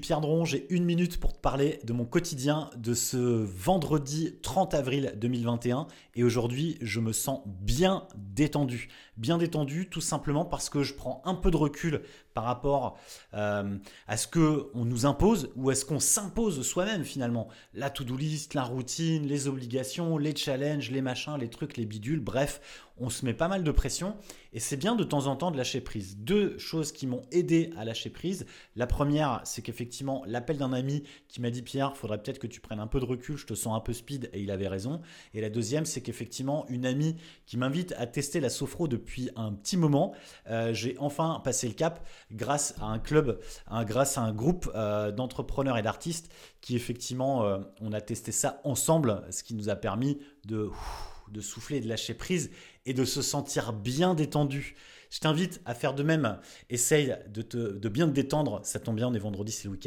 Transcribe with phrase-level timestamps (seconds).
[0.00, 4.74] Pierre Dron, j'ai une minute pour te parler de mon quotidien de ce vendredi 30
[4.74, 5.86] avril 2021.
[6.14, 8.88] Et aujourd'hui, je me sens bien détendu.
[9.16, 12.02] Bien détendu tout simplement parce que je prends un peu de recul
[12.34, 12.98] par rapport
[13.34, 13.76] euh,
[14.08, 17.48] à ce qu'on nous impose ou à ce qu'on s'impose soi-même finalement.
[17.74, 22.20] La to-do list, la routine, les obligations, les challenges, les machins, les trucs, les bidules,
[22.20, 22.60] bref,
[22.98, 24.16] on se met pas mal de pression
[24.52, 26.16] et c'est bien de temps en temps de lâcher prise.
[26.18, 28.46] Deux choses qui m'ont aidé à lâcher prise.
[28.76, 32.60] La première, c'est qu'effectivement, l'appel d'un ami qui m'a dit Pierre, faudrait peut-être que tu
[32.60, 35.00] prennes un peu de recul, je te sens un peu speed et il avait raison.
[35.34, 39.52] Et la deuxième, c'est qu'effectivement, une amie qui m'invite à tester la sophro depuis un
[39.52, 40.14] petit moment,
[40.48, 43.40] euh, j'ai enfin passé le cap grâce à un club,
[43.84, 48.60] grâce à un groupe euh, d'entrepreneurs et d'artistes qui effectivement, euh, on a testé ça
[48.64, 50.70] ensemble, ce qui nous a permis de
[51.40, 52.50] souffler, de lâcher prise
[52.86, 54.76] et de se sentir bien détendu.
[55.12, 56.38] Je t'invite à faire de même.
[56.70, 58.60] Essaye de, te, de bien te détendre.
[58.64, 59.80] Ça tombe bien, on est vendredi, c'est le week-end.